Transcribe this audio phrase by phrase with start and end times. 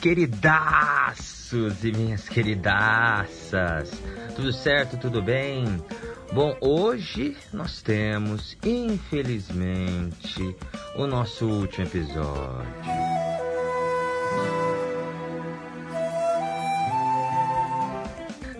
[0.00, 3.90] queridaços e minhas queridaças.
[4.36, 4.96] Tudo certo?
[4.96, 5.64] Tudo bem?
[6.32, 10.56] Bom, hoje nós temos, infelizmente,
[10.96, 12.68] o nosso último episódio.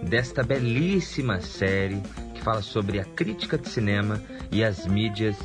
[0.03, 2.01] Desta belíssima série
[2.35, 5.37] que fala sobre a crítica de cinema e as mídias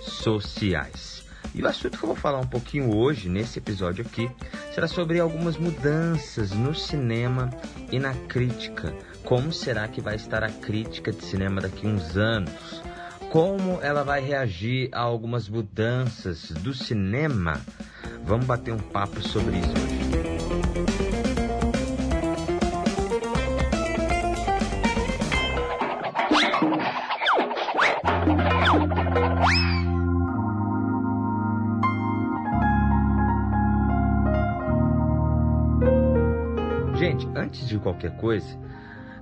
[0.00, 1.24] sociais.
[1.54, 4.28] E o assunto que eu vou falar um pouquinho hoje, nesse episódio aqui,
[4.74, 7.48] será sobre algumas mudanças no cinema
[7.92, 8.92] e na crítica.
[9.22, 12.82] Como será que vai estar a crítica de cinema daqui a uns anos?
[13.30, 17.60] Como ela vai reagir a algumas mudanças do cinema?
[18.24, 19.93] Vamos bater um papo sobre isso
[36.94, 38.56] Gente, antes de qualquer coisa,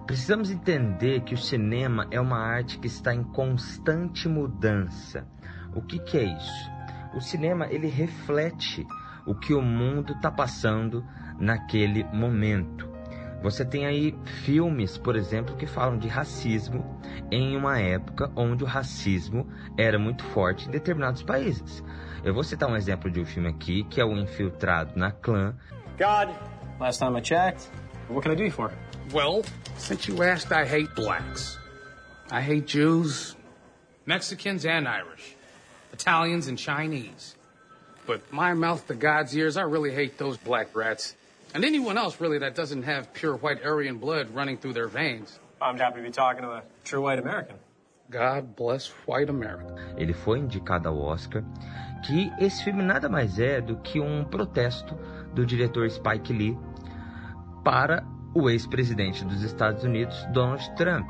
[0.06, 5.26] precisamos entender que o cinema é uma arte que está em constante mudança.
[5.74, 6.70] O que, que é isso?
[7.14, 8.86] O cinema ele reflete
[9.26, 11.02] o que o mundo está passando
[11.38, 12.90] naquele momento.
[13.42, 14.14] Você tem aí
[14.44, 19.48] filmes, por exemplo, que falam de racismo em uma época onde o racismo
[19.78, 21.82] era muito forte em determinados países.
[22.22, 25.56] Eu vou citar um exemplo de um filme aqui, que é o Infiltrado na Clã.
[25.98, 26.36] God,
[26.82, 27.68] last time I checked.
[28.08, 28.72] What can I do you for?
[29.12, 29.44] Well,
[29.76, 31.56] since you asked, I hate blacks.
[32.30, 33.36] I hate Jews,
[34.04, 35.36] Mexicans, and Irish,
[35.92, 37.36] Italians, and Chinese.
[38.04, 41.14] But my mouth to God's ears, I really hate those black rats.
[41.54, 45.38] And anyone else, really, that doesn't have pure white Aryan blood running through their veins.
[45.60, 47.56] I'm happy to be talking to a true white American.
[48.10, 49.72] God bless white America.
[49.96, 51.44] Ele foi indicado ao Oscar,
[52.04, 54.98] que esse filme nada mais é do que um protesto
[55.32, 56.58] do diretor Spike Lee
[57.62, 61.06] para o ex-presidente dos Estados Unidos, Donald Trump.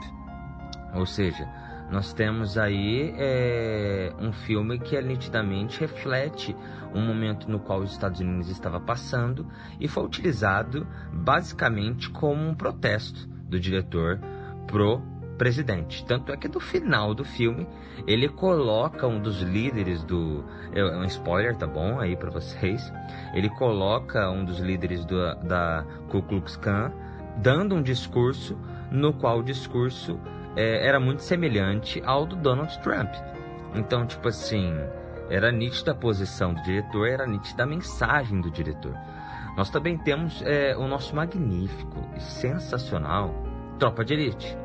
[0.95, 1.49] Ou seja,
[1.91, 6.57] nós temos aí é, um filme que é, nitidamente reflete
[6.95, 9.47] um momento no qual os Estados Unidos estava passando
[9.79, 14.19] e foi utilizado basicamente como um protesto do diretor
[14.67, 15.03] pro
[15.43, 16.05] presidente.
[16.05, 17.67] Tanto é que no final do filme
[18.07, 20.45] ele coloca um dos líderes do.
[20.73, 21.99] É um spoiler, tá bom?
[21.99, 22.93] Aí para vocês.
[23.35, 26.93] Ele coloca um dos líderes do, da Ku Klux Klan
[27.39, 28.57] dando um discurso
[28.89, 30.17] no qual o discurso
[30.55, 33.13] é, era muito semelhante ao do Donald Trump.
[33.75, 34.73] Então, tipo assim,
[35.29, 38.95] era nítida a posição do diretor, era nítida a mensagem do diretor.
[39.57, 43.35] Nós também temos é, o nosso magnífico e sensacional
[43.81, 44.62] Tropa de Elite.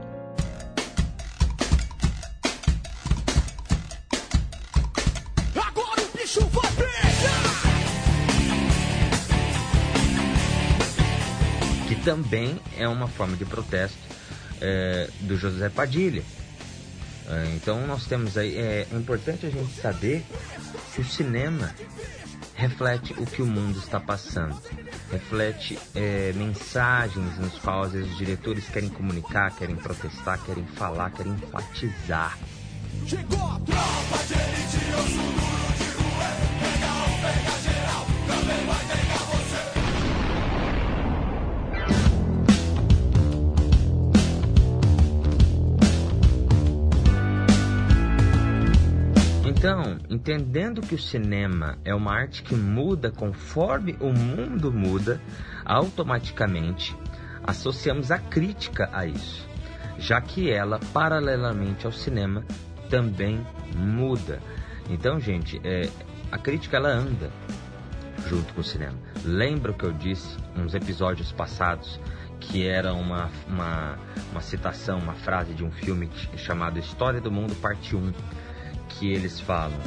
[6.36, 7.78] Vai pegar!
[11.88, 13.98] que também é uma forma de protesto
[14.60, 16.22] é, do José Padilha.
[17.30, 20.26] É, então nós temos aí, é, é importante a gente saber
[20.94, 21.74] que o cinema
[22.56, 24.60] reflete o que o mundo está passando,
[25.12, 32.38] reflete é, mensagens nos quais os diretores querem comunicar, querem protestar, querem falar, querem enfatizar.
[33.06, 35.67] Chegou a tropa de elite, eu sou
[49.58, 55.20] Então, entendendo que o cinema é uma arte que muda conforme o mundo muda,
[55.66, 56.96] automaticamente
[57.44, 59.50] associamos a crítica a isso,
[59.98, 62.46] já que ela, paralelamente ao cinema,
[62.88, 63.44] também
[63.76, 64.40] muda.
[64.92, 65.90] Então, gente, é,
[66.32, 67.32] a crítica ela anda
[68.30, 69.00] junto com o cinema.
[69.26, 72.00] Lembra o que eu disse nos episódios passados
[72.40, 73.98] que era uma, uma,
[74.32, 78.14] uma citação, uma frase de um filme chamado História do Mundo, parte 1,
[78.90, 79.80] que eles falam: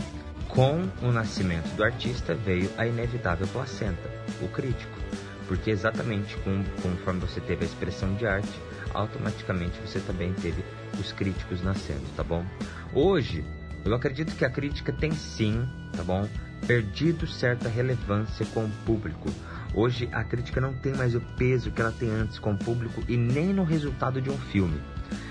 [0.48, 4.10] com o nascimento do artista veio a inevitável placenta,
[4.42, 4.98] o crítico.
[5.46, 8.60] Porque exatamente com, conforme você teve a expressão de arte,
[8.94, 10.64] automaticamente você também teve
[10.98, 12.44] os críticos nascendo, tá bom?
[12.92, 13.44] Hoje,
[13.84, 15.66] eu acredito que a crítica tem sim,
[15.96, 16.28] tá bom?
[16.66, 19.28] Perdido certa relevância com o público.
[19.74, 23.02] Hoje a crítica não tem mais o peso que ela tem antes com o público
[23.08, 24.80] e nem no resultado de um filme.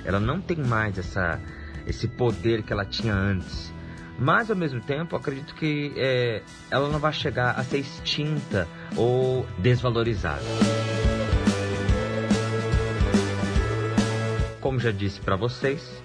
[0.04, 1.40] Ela não tem mais essa,
[1.86, 3.74] esse poder que ela tinha antes.
[4.18, 9.48] Mas ao mesmo tempo, acredito que é, ela não vai chegar a ser extinta ou
[9.58, 10.44] desvalorizada.
[14.60, 16.02] Como já disse para vocês,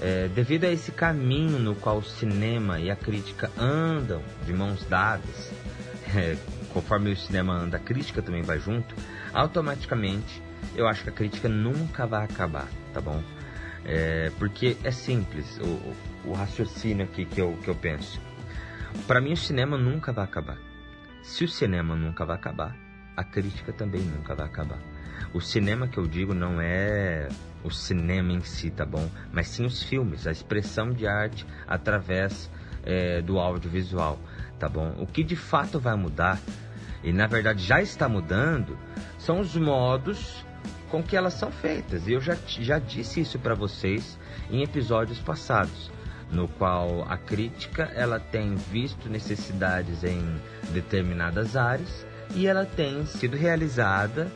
[0.00, 4.84] é, devido a esse caminho no qual o cinema e a crítica andam de mãos
[4.86, 5.52] dadas,
[6.16, 6.36] é,
[6.72, 8.94] conforme o cinema anda, a crítica também vai junto,
[9.32, 10.42] automaticamente
[10.74, 13.22] eu acho que a crítica nunca vai acabar, tá bom?
[13.84, 18.20] É, porque é simples o, o, raciocínio aqui que eu, que eu penso.
[19.06, 20.58] Para mim, o cinema nunca vai acabar.
[21.22, 22.76] Se o cinema nunca vai acabar,
[23.16, 24.78] a crítica também nunca vai acabar.
[25.34, 27.28] O cinema que eu digo não é
[27.64, 29.08] o cinema em si, tá bom?
[29.32, 32.50] Mas sim os filmes, a expressão de arte através
[32.84, 34.18] é, do audiovisual,
[34.58, 34.94] tá bom?
[34.98, 36.40] O que de fato vai mudar,
[37.02, 38.76] e na verdade já está mudando,
[39.18, 40.44] são os modos
[40.92, 42.06] com que elas são feitas.
[42.06, 44.18] E eu já, já disse isso para vocês
[44.50, 45.90] em episódios passados,
[46.30, 50.22] no qual a crítica ela tem visto necessidades em
[50.70, 54.30] determinadas áreas e ela tem sido realizada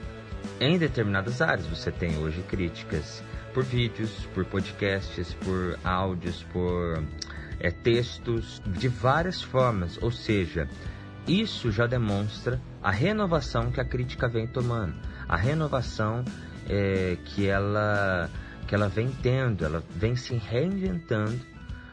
[0.59, 1.67] em determinadas áreas.
[1.67, 3.23] Você tem hoje críticas
[3.53, 7.05] por vídeos, por podcasts, por áudios, por
[7.61, 9.99] é, textos, de várias formas.
[10.03, 10.67] Ou seja,
[11.29, 14.95] isso já demonstra a renovação que a crítica vem tomando,
[15.29, 16.25] a renovação
[16.69, 18.31] é, que ela
[18.67, 21.41] que ela vem tendo, ela vem se reinventando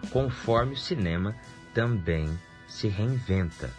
[0.09, 1.35] conforme o cinema
[1.73, 2.27] também
[2.67, 3.69] se reinventa.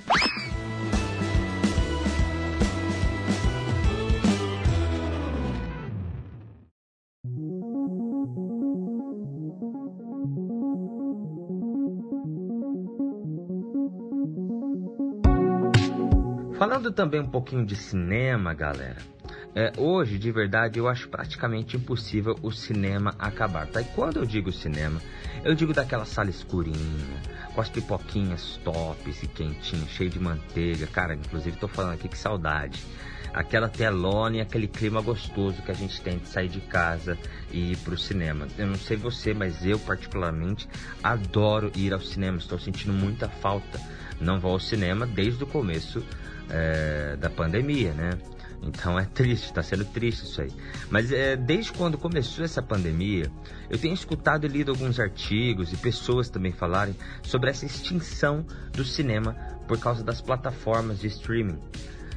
[16.57, 19.14] Falando também um pouquinho de cinema, galera.
[19.57, 23.69] É, hoje, de verdade, eu acho praticamente impossível o cinema acabar.
[23.69, 23.81] Tá?
[23.81, 25.01] E quando eu digo cinema,
[25.45, 27.23] eu digo daquela sala escurinha,
[27.55, 30.89] com as pipoquinhas tops e quentinhas, cheio de manteiga.
[30.89, 32.85] Cara, inclusive tô falando aqui que saudade.
[33.33, 37.17] Aquela telona e aquele clima gostoso que a gente tem de sair de casa
[37.53, 38.49] e ir pro cinema.
[38.59, 40.69] Eu não sei você, mas eu particularmente
[41.03, 42.39] adoro ir ao cinema.
[42.39, 43.81] Estou sentindo muita falta.
[44.21, 46.05] Não vou ao cinema desde o começo
[46.49, 48.19] é, da pandemia, né?
[48.67, 50.51] Então é triste, está sendo triste isso aí.
[50.91, 53.31] Mas é, desde quando começou essa pandemia,
[53.69, 58.85] eu tenho escutado e lido alguns artigos e pessoas também falarem sobre essa extinção do
[58.85, 59.35] cinema
[59.69, 61.59] por causa das plataformas de streaming.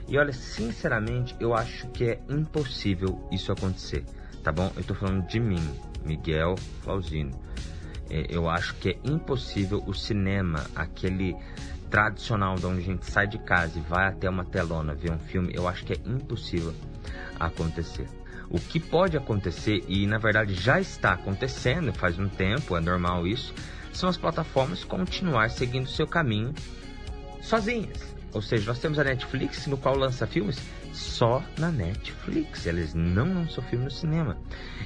[0.08, 4.06] E olha, sinceramente, eu acho que é impossível isso acontecer,
[4.42, 4.72] tá bom?
[4.76, 5.62] Eu estou falando de mim,
[6.06, 7.38] Miguel Flauzino.
[8.10, 11.36] É, eu acho que é impossível o cinema, aquele
[11.90, 15.20] tradicional de onde a gente sai de casa e vai até uma telona ver um
[15.20, 16.74] filme, eu acho que é impossível
[17.40, 18.08] acontecer.
[18.50, 23.28] O que pode acontecer, e na verdade já está acontecendo faz um tempo, é normal
[23.28, 23.54] isso,
[23.92, 26.54] são as plataformas continuar seguindo seu caminho
[27.42, 28.16] sozinhas.
[28.34, 30.60] Ou seja, nós temos a Netflix, no qual lança filmes
[30.94, 32.66] só na Netflix.
[32.66, 34.38] Eles não lançam filme no cinema.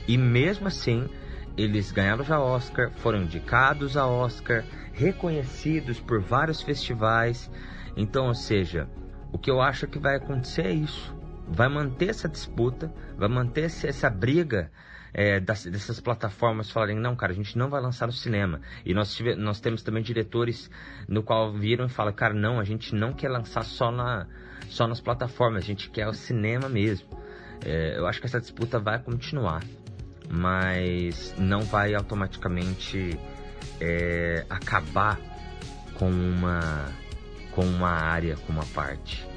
[0.07, 1.09] E mesmo assim,
[1.57, 4.63] eles ganharam já Oscar, foram indicados a Oscar,
[4.93, 7.51] reconhecidos por vários festivais.
[7.95, 8.87] Então, ou seja,
[9.31, 11.15] o que eu acho que vai acontecer é isso.
[11.47, 14.71] Vai manter essa disputa, vai manter essa briga
[15.13, 18.61] é, das, dessas plataformas falarem, não, cara, a gente não vai lançar no cinema.
[18.85, 20.71] E nós, tive, nós temos também diretores
[21.07, 24.27] no qual viram e falam, cara, não, a gente não quer lançar só, na,
[24.69, 27.09] só nas plataformas, a gente quer o cinema mesmo.
[27.65, 29.61] É, eu acho que essa disputa vai continuar
[30.31, 33.19] mas não vai automaticamente
[33.79, 35.19] é, acabar
[35.93, 36.89] com uma
[37.51, 39.27] com uma área, com uma parte.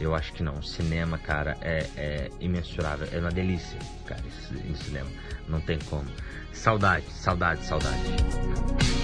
[0.00, 0.60] Eu acho que não.
[0.60, 3.06] Cinema, cara, é, é imensurável.
[3.12, 4.22] É uma delícia, cara,
[4.68, 5.08] em cinema.
[5.48, 6.06] Não tem como.
[6.52, 8.99] Saudade, saudade, saudade.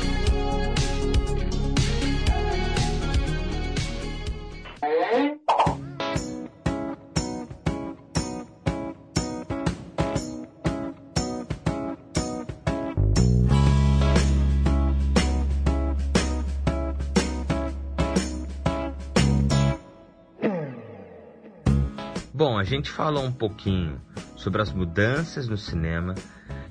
[22.37, 23.99] Bom, a gente falou um pouquinho
[24.37, 26.15] sobre as mudanças no cinema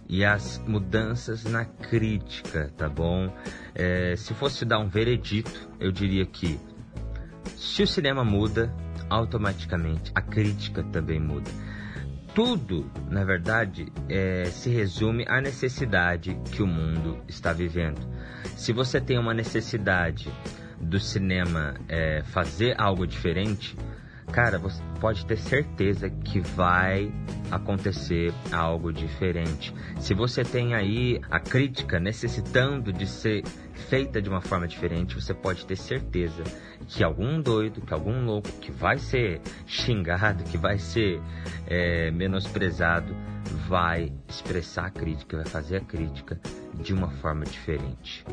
[0.07, 3.36] e as mudanças na crítica, tá bom?
[3.74, 6.60] É, se fosse dar um veredito, eu diria que
[7.57, 8.72] se o cinema muda,
[9.10, 11.50] automaticamente a crítica também muda.
[12.36, 18.07] Tudo, na verdade, é, se resume à necessidade que o mundo está vivendo.
[18.55, 20.31] Se você tem uma necessidade
[20.79, 23.75] do cinema é, fazer algo diferente,
[24.32, 27.12] cara, você pode ter certeza que vai
[27.51, 29.74] acontecer algo diferente.
[30.00, 33.44] Se você tem aí a crítica necessitando de ser
[33.89, 36.44] feita de uma forma diferente, você pode ter certeza
[36.88, 41.22] que algum doido, que algum louco que vai ser xingado, que vai ser
[41.67, 43.15] é, menosprezado,
[43.67, 46.39] vai expressar a crítica, vai fazer a crítica
[46.74, 48.25] de uma forma diferente.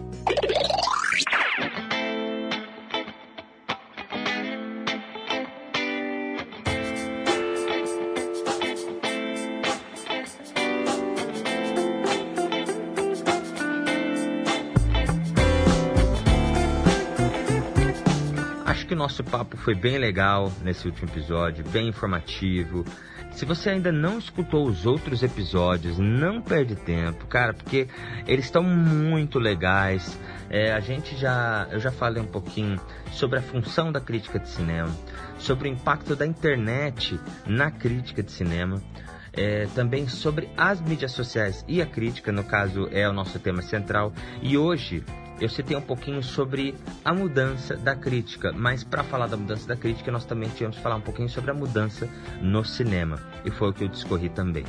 [19.02, 22.84] Nosso papo foi bem legal nesse último episódio, bem informativo.
[23.32, 27.88] Se você ainda não escutou os outros episódios, não perde tempo, cara, porque
[28.28, 30.16] eles estão muito legais.
[30.48, 32.80] É, a gente já, eu já falei um pouquinho
[33.10, 34.94] sobre a função da crítica de cinema,
[35.36, 38.80] sobre o impacto da internet na crítica de cinema.
[39.34, 43.62] É, também sobre as mídias sociais e a crítica, no caso é o nosso tema
[43.62, 44.12] central.
[44.42, 45.02] E hoje
[45.42, 46.72] eu citei um pouquinho sobre
[47.04, 50.82] a mudança da crítica, mas para falar da mudança da crítica, nós também tivemos que
[50.82, 52.08] falar um pouquinho sobre a mudança
[52.40, 54.64] no cinema, e foi o que eu discorri também.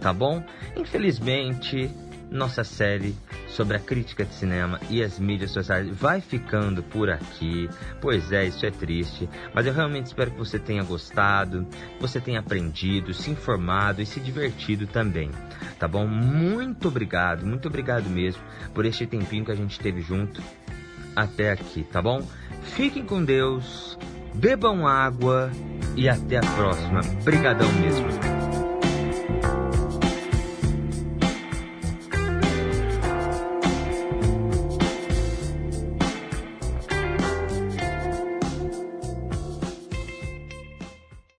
[0.00, 0.42] Tá bom?
[0.76, 1.88] Infelizmente,
[2.30, 3.14] nossa série
[3.48, 7.68] sobre a crítica de cinema e as mídias sociais vai ficando por aqui.
[8.00, 11.66] Pois é, isso é triste, mas eu realmente espero que você tenha gostado,
[12.00, 15.30] você tenha aprendido, se informado e se divertido também.
[15.78, 16.06] Tá bom?
[16.06, 18.42] Muito obrigado, muito obrigado mesmo
[18.74, 20.42] por este tempinho que a gente teve junto
[21.16, 22.22] até aqui, tá bom?
[22.62, 23.98] Fiquem com Deus,
[24.34, 25.50] bebam água
[25.96, 27.00] e até a próxima.
[27.20, 28.27] Obrigadão mesmo.